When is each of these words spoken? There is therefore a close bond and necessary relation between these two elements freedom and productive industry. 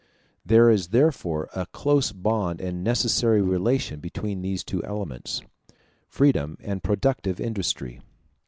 There 0.43 0.71
is 0.71 0.87
therefore 0.87 1.47
a 1.55 1.67
close 1.67 2.11
bond 2.11 2.59
and 2.59 2.83
necessary 2.83 3.39
relation 3.39 3.99
between 3.99 4.41
these 4.41 4.63
two 4.63 4.83
elements 4.83 5.43
freedom 6.07 6.57
and 6.59 6.81
productive 6.81 7.39
industry. 7.39 8.01